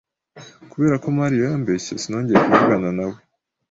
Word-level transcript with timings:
Kubera 0.71 0.95
ko 1.03 1.07
Mario 1.17 1.41
yambeshye, 1.49 1.91
sinongeye 2.01 2.39
kuvugana 2.47 2.89
nawe. 2.97 3.17